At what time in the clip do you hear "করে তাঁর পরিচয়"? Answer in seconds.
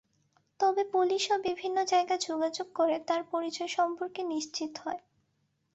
2.75-3.71